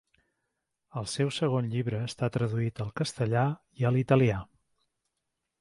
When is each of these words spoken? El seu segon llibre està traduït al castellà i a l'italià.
El 1.01 1.09
seu 1.11 1.29
segon 1.35 1.67
llibre 1.75 2.01
està 2.07 2.31
traduït 2.37 2.83
al 2.87 2.91
castellà 3.03 3.47
i 3.83 3.89
a 3.91 3.93
l'italià. 3.97 4.43